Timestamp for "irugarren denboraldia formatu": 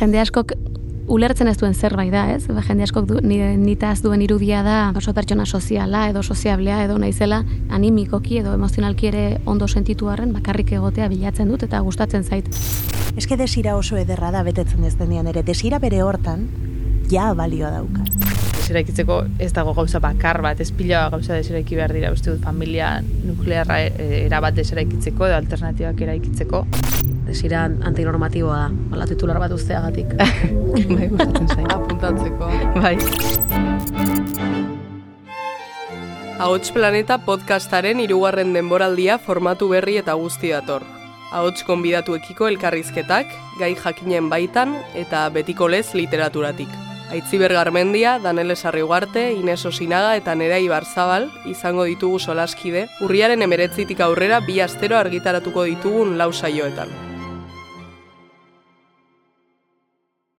38.04-39.72